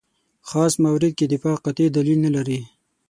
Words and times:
خاص 0.49 0.73
مورد 0.83 1.11
کې 1.17 1.25
دفاع 1.33 1.55
قاطع 1.63 1.87
دلیل 1.97 2.19
نه 2.25 2.31
لري. 2.35 2.59